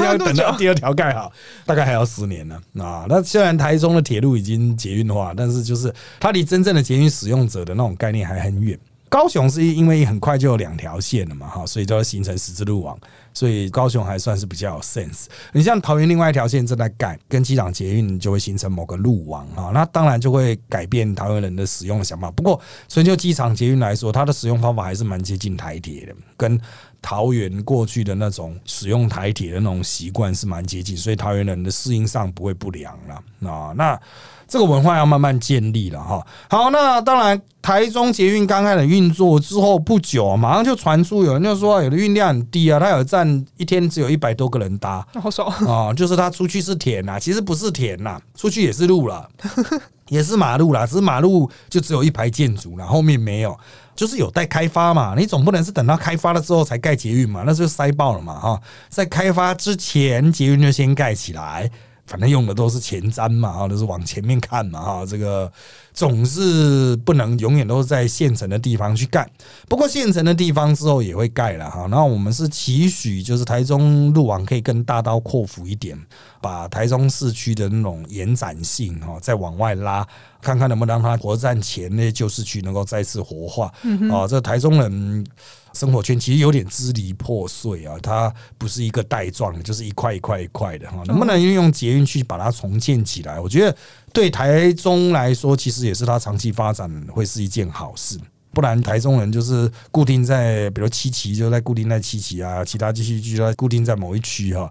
[0.04, 1.30] 要等到第二条盖好，
[1.66, 2.58] 大概还要十年呢。
[2.78, 8.78] 啊，那虽然台中的铁路已经捷运化，但是就是它离真正的捷运使用者的那种概念还很远。
[9.08, 12.98] 高雄是因为很快就有两条线了嘛，哈，所以就要形成十字路网，
[13.34, 15.26] 所以高雄还算是比较有 sense。
[15.52, 22.30] 你像桃园另外一条线正在盖，跟机场捷运就会形成某个路网啊，那当然就会改变桃园人的使用的想法。
[22.30, 26.58] 不过纯就机场捷运来说，它的使用方法还是蛮接近台铁的，跟。
[27.02, 33.74] 桃园过去的那种使用台铁的那种习惯是蛮接近，所以桃园人的适应上不会不良了啊。
[33.76, 34.00] 那
[34.46, 36.24] 这个文化要慢慢建立了哈。
[36.48, 45.92] 好，那当然台中捷运刚开始运作之后不久，马上就传出有人就说有的运量很低啊，它有站一天只有一百多个人搭，好少啊。
[45.94, 49.28] 就是它出去是田呐，其实不是田呐，出去也是路了，
[50.08, 53.58] 也是马路啦，只是马路就只有一排建筑了，后面没有。
[53.94, 58.60] 就是有待开发嘛，你总不能是等到开发了之后才盖捷运嘛，那就塞爆了嘛哈。
[58.88, 61.70] 在开发之前，捷运就先盖起来，
[62.06, 65.06] 反正用的都是前瞻嘛哈，都是往前面看嘛哈。
[65.06, 65.50] 这个
[65.92, 69.28] 总是不能永远都是在现成的地方去干，
[69.68, 71.86] 不过现成的地方之后也会盖了哈。
[71.90, 75.98] 那我们是期许，就是台中路网可以更大刀阔斧一点，
[76.40, 80.06] 把台中市区的那种延展性哈再往外拉。
[80.40, 83.72] 看看能不能让它火车站前那些旧市区能够再次活化
[84.10, 84.26] 啊！
[84.26, 85.24] 这台中人
[85.72, 91.02] 生活圈其实有点支离破碎啊，它不是一个带状的，就是一块一块一块的哈。
[91.06, 93.40] 能不能运用捷运去把它重建起来？
[93.40, 93.76] 我觉得
[94.12, 98.18] 对台中来说，其实也是它长期发展会是一件好事。
[98.54, 104.70] 不然台中人就是固定在，比如七期就在固定在七期啊，其他地区就在固定在某一区哈。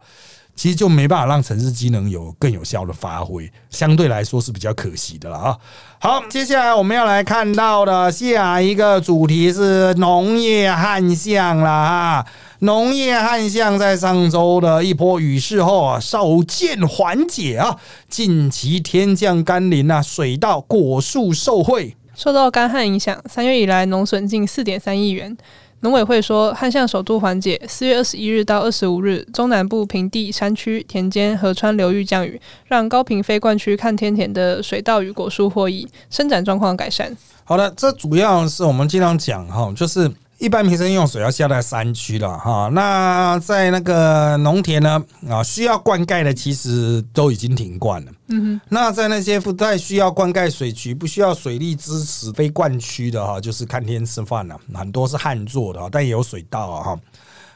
[0.55, 5.57] 其实就没办法让城市机能有更有效的发挥，相对来说是比较可惜的了啊。
[5.99, 12.25] 好，接下来我们要来看到的下一个主题是农业旱象了哈。
[12.59, 17.77] 农业旱象在上周的一波雨势后啊，稍见缓解啊。
[18.07, 21.95] 近期天降甘霖啊，水稻、果树受惠。
[22.13, 25.35] 受到干旱影响，三月以来农损近四点三亿元。
[25.83, 27.59] 农委会说，旱象首度缓解。
[27.67, 37.17] 四月二十一日到二十五日，中南部平地、山区、田间、河川流域降雨，让高坪非灌区看天田的水稻与果树获益，生长状况改善。
[37.43, 40.11] 好的，这主要是我们经常讲哈，就是。
[40.41, 48.11] 一般民生用水要下在山区了哈，那在那个农田呢啊，需要灌溉的其实都已经停灌了。
[48.29, 56.99] 嗯哼，那在那些不太需要灌溉水渠、不需要水利支持非灌区的哈，就是看天吃饭了，很多是旱作的，但也有水稻啊哈。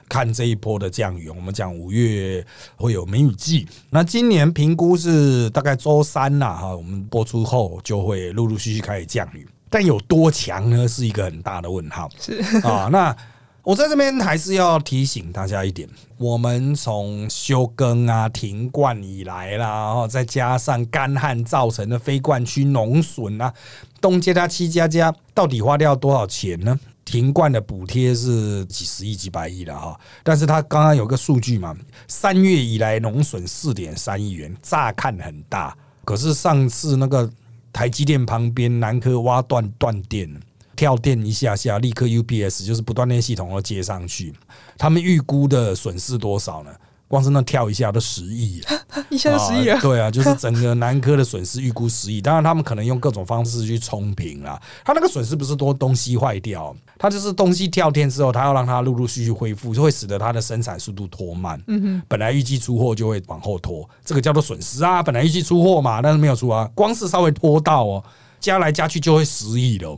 [0.07, 9.47] 看这一波的降雨，我们讲五月会有梅雨季，那今年评估是大概周三呐哈，我们播出后就会陆陆续续开始降雨。
[9.75, 10.87] 但有多强呢？
[10.87, 12.09] 是一个很大的问号。
[12.17, 13.13] 是啊，那
[13.61, 15.85] 我在这边还是要提醒大家一点：
[16.17, 23.53] 我们从休耕啊、停灌以来啦，然后再加上干旱造成的非灌区农损啊，
[23.99, 26.79] 东加加七加加，到底花掉多少钱呢？
[27.03, 31.75] 停灌的补贴是几十亿、几百亿的哈，但是他刚刚有个数据嘛，
[32.07, 37.29] 三月以来农损四点三亿元，乍看很大，可是上次那个。
[37.75, 40.33] 台积电旁边，南科挖断断电，
[40.77, 44.33] 跳电一下下，立刻 UPS 就是不断电系统要接上去。
[44.77, 46.73] 他们预估的损失多少呢？
[47.07, 48.61] 光是那跳一下都十亿，
[49.09, 49.79] 一下就十亿啊！
[49.81, 52.19] 对啊，就是整个南科的损失预估十亿。
[52.21, 54.59] 当然，他们可能用各种方式去冲平啦。
[54.83, 61.61] 他那个损失不是多东西坏掉，他就是东西跳电之后，他要让它陆陆续续恢复，就会使得它的生产速度拖慢。
[61.67, 65.03] 嗯哼，本来预计出货就会往后拖，这个叫做损失啊。
[65.03, 68.03] 本来预计出货嘛，但是没有出啊，光是稍微拖到哦，
[68.39, 69.95] 加来加去就会十亿了。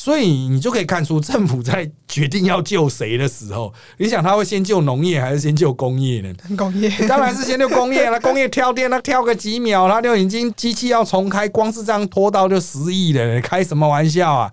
[0.00, 6.32] 所以你就可以看出，政府在决定要救谁的时候，你想他会先救农业还是先救工业呢？
[6.56, 8.18] 工业当然是先救工业了。
[8.22, 14.52] 工业跳电，那跳个几秒，他就已经机器要重开，光是这样拖到就十亿了，开什么玩笑啊？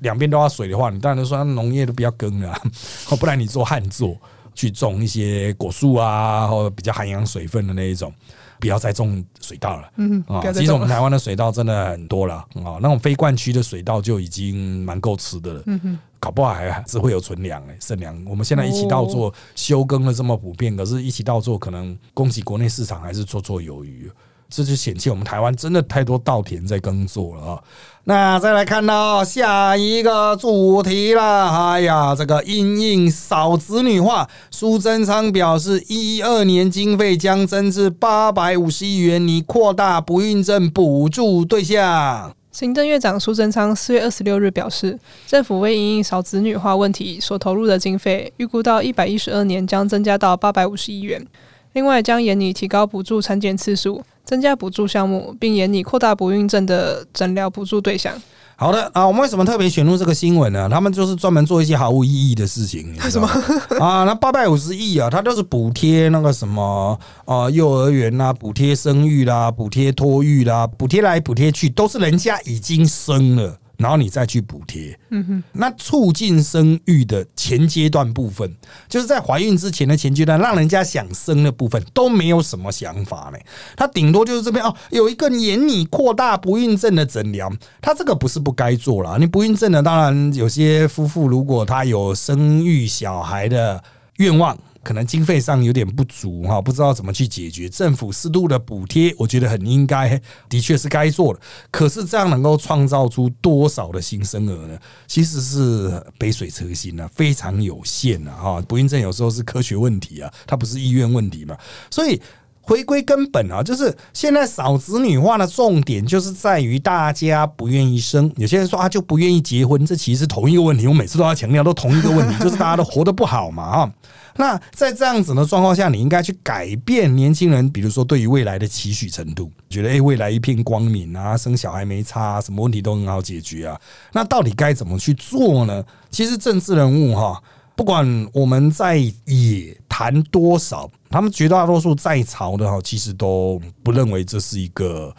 [0.00, 2.58] 两边都要水的话，你当然说农业都不要耕了，
[3.20, 4.16] 不然你做旱作
[4.54, 8.10] 去种一些果树啊，或者比较涵养水分的那一种。
[8.58, 18.20] 不要再种水稻了，嗯啊，其实我们台湾的水稻真的很多了啊，那种非灌区的水稻就已经蛮够吃的了，嗯哼，搞不好还只会有存粮哎，剩粮。
[18.26, 24.10] 我们现在一起稻作休耕了这么普遍，可是一起稻作可能供给国内市场还是绰绰有余。
[24.48, 27.62] 这就显现我们台湾真的太多稻田在耕作了啊！
[28.04, 42.32] 那再来看到下一个主题了，哎呀，这个因应少子女化，苏贞昌表示，一二年经费将增至八百五十亿元，拟扩大不孕症补助对象。
[42.52, 51.26] 行政院长苏贞昌四月二十六日表示，政府为因应少子女化问题所投入的经费，预估到一百一十二年将增加到八百五十亿元。
[51.72, 54.02] 另外，将严拟提高补助产检次数。
[54.26, 58.12] 增加补助项目，并研拟扩大不孕症的诊疗补助对象。
[58.58, 60.66] 好的啊，我们为什么特别选入这个新闻呢？
[60.70, 62.98] 他们就是专门做一些毫无意义的事情。
[63.10, 63.28] 什么
[63.78, 64.04] 啊？
[64.04, 73.58] 那八百五十亿啊，它都是补贴那个什么啊，幼儿园啦，补贴生育啦，补贴托育啦，补贴来补贴去，都是人家已经生了。
[73.78, 78.54] 然后你再去补贴，嗯哼，那促进生育的前阶段部分，
[78.88, 83.38] 就是在怀孕之前的前阶段，让人家想生的部分都没有什么想法呢。
[83.76, 89.18] 他顶多就是这边哦，有一个年你扩大不孕症的诊疗，他这个不是不该做了。
[89.18, 93.82] 你不孕症的，当然有些夫妇如果他有生育小孩的
[94.16, 94.56] 愿望。
[94.86, 97.68] 可能经费上有点不足哈，不知道怎么去解决。
[97.68, 101.40] 政府适度的补贴，我觉得很应该，的确是该做的。
[101.72, 104.78] 可是这样能够创造出多少的新生儿呢？
[105.08, 108.30] 其实是杯水车薪啊，非常有限啊。
[108.30, 111.56] 哈，不孕症有时候是科学问题啊，它不是医院问题嘛。
[111.90, 112.22] 所以
[112.60, 118.32] 回归根本啊，就是现在少子女化的重点就是在于大家不愿意生。
[118.36, 120.86] 有些人说啊，就不愿意结婚，这其实是同一个问题。
[120.86, 123.92] 我每次都要强调，都同一个问题，就是大家都活得不好嘛啊。
[124.36, 133.80] 那在这样子的状况下，你应该去改变年轻人，比如说对于未来的期许程度，觉得诶未来一片光明啊，生小孩没差，什么问题都很好解决啊。
[134.12, 135.84] 那到底该怎么去做呢？
[136.10, 137.42] 其实政治人物哈，
[137.74, 145.14] 不管我们在野谈多少，他们绝大多数在朝的哈，其实都不认为这是一个。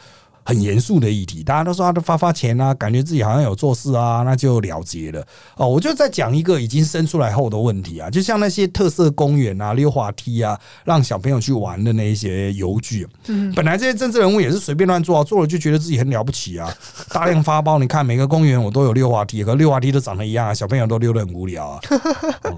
[0.47, 5.21] 很严肃的议题，大家都说他都发发钱啊，感觉自己好像有做事啊，那就了结了
[5.57, 5.67] 哦。
[5.67, 16.73] 我就在讲一个已经生出来后的问题啊，就像那些特色公园啊、溜滑梯啊，让小朋友去玩的那一些游具，嗯，本来这些政治人物也是随便乱做啊，做了就觉得自己很了不起啊，
[17.11, 17.77] 大量发包。
[17.77, 21.81] 你看每个公园我都有溜滑梯，可溜滑梯都长得一样啊，小朋友都溜得很无聊啊，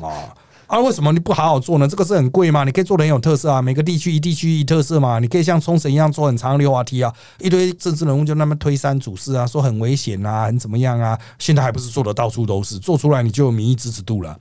[0.03, 0.29] 啊。
[0.69, 1.87] 啊，为什么你不好好做呢？
[1.87, 2.63] 这个是很贵吗？
[2.63, 5.17] 你可以做的很有特色啊，每个地区一地区一特色嘛。
[5.17, 11.19] 你可以像冲绳一样做很长的溜滑梯啊，一堆政治人物就那么推三阻四啊，说很危险啊，很怎么样啊？
[11.39, 14.37] 现在还不是做的到处都是，做出来你就有民意支持度了。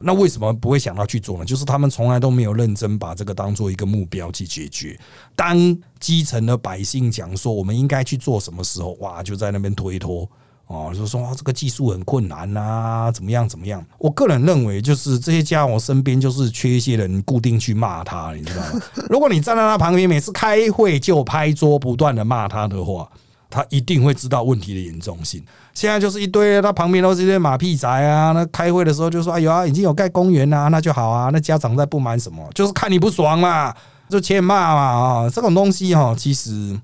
[0.00, 1.44] 那为什么不会想到去做呢？
[1.44, 4.98] 就是他们从来都没有认真把这个当做一个目标去解决。
[5.36, 5.56] 当
[6.00, 10.28] 基层的百姓讲说我们应该去做什么时候，哇，就在那边推脱。
[10.70, 13.84] 哦，就说这个技术很困难呐，怎么样怎么样？
[13.98, 18.80] 我个人认为，就是这些家伙身边就是缺一些人固定去骂他，你知道吗？
[19.10, 23.10] 如果你站在他旁边，每次开会就拍桌不断的骂他的话，
[23.50, 25.44] 他一定会知道问题的严重性。
[25.74, 32.48] 现在就是一堆他旁边都是一堆马屁仔啊，那开会的时候就说：“哎呦啊，已经有盖公园啊，那就好啊。”那家长在不满什么？
[32.54, 33.74] 就是看你不爽嘛，
[34.08, 35.28] 就欠骂嘛啊！
[35.28, 36.78] 这种东西哈，其实。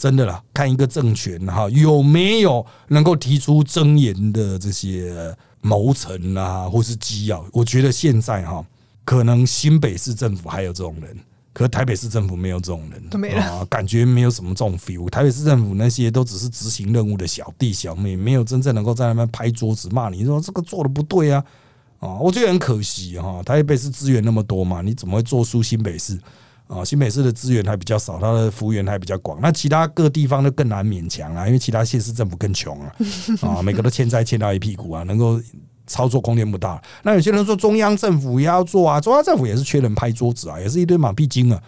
[0.00, 7.44] 真的啦，看一个政权哈有没有能够提出真言的这些谋臣啊，或是机要。
[7.52, 8.64] 我觉得现在哈，
[9.04, 11.14] 可能新北市政府还有这种人，
[11.52, 15.06] 可台北市政府没有这种人，没了，感觉没有什么这种 feel。
[15.10, 21.44] 台北市政府那些都只是执行任务的小弟小妹，没有真正能够在那边拍桌子骂你说这个做的不对啊
[21.98, 22.14] 啊！
[22.14, 26.18] 我觉得很可惜哈，台北市资源那么多嘛，你怎么会做出新北市？
[26.70, 29.40] 啊，新北市的资源还比较少，它的幅员还比较广。
[29.42, 32.94] 那其他各地方就更难勉强啊，因为其他县市政府更穷啊，
[33.42, 35.40] 啊，每个都欠债欠到一屁股啊，能够
[35.88, 36.80] 操作空间不大。
[37.02, 41.60] 那有些人说中央政府也要做啊，中央政府也是缺人拍桌子啊，也是一堆马屁精啊，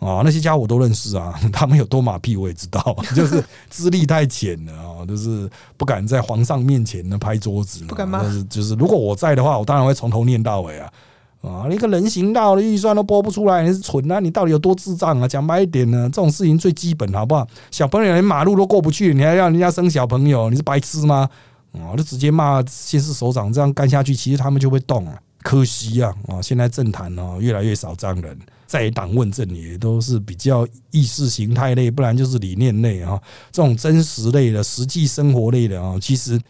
[0.00, 3.40] 啊，那些家伙我都认识啊， 他们有多马屁我也知道， 就是
[3.70, 8.24] 资历太浅了啊，就是不敢在皇上面前呢拍桌子，不敢骂。
[8.50, 10.92] 就是如果我在的话，我当然会从头念到尾啊。
[11.40, 14.18] 啊，一个人行道的预算都拨不出来，你是蠢啊？
[14.18, 15.28] 你到底有多智障啊？
[15.28, 17.46] 讲白一点呢，这种事情最基本好不好？
[17.70, 20.50] 小朋友连马路都过不去，你还要人家生小朋友？
[20.50, 21.30] 你是白痴吗？
[21.72, 25.16] 啊，就直接骂先是首长，这样干下去，其实他们就会动啊。
[25.42, 28.36] 可惜啊，啊，现在政坛呢越来越少这样人，
[28.66, 33.16] 在党问政也都是比较意识形态类，不然就是理念类啊。
[33.52, 36.40] 这种真实类的、实际生活类的啊，其实。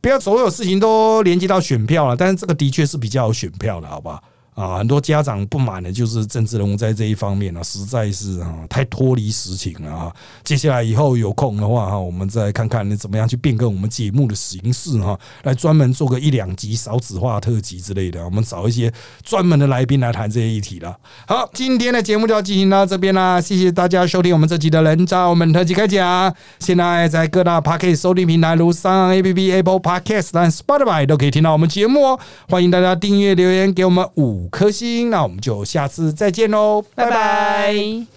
[0.00, 4.22] 不要所有事情都连接到选票了，但是这个的确是比较有选票的，好不好？
[4.58, 10.12] 啊，很多家长不满的就是政治人物在这一方面呢，实在是啊太脱离实情了啊。
[10.42, 18.92] 接下来以后有空的话哈，我们再看看你怎么样去变更我们节目的形式哈，来专门做个一两集少子化特辑之类的，我们找一些
[19.22, 20.98] 专门的来宾来谈这些议题了。
[21.28, 26.34] 好，今天的节目就要进行到这边啦，谢谢大家收听我们这集的人渣我们特辑开讲。
[26.58, 32.18] 现在在各大 Podcast 收听平台如三 A P P、Apple Podcast 和 Spotify 都可以听到我们节目哦。
[32.48, 34.47] 欢迎大家订阅留言给我们五。
[34.48, 38.08] 颗星，那我们就下次再见喽，拜拜。